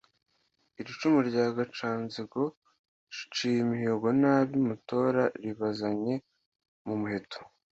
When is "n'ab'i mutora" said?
4.21-5.23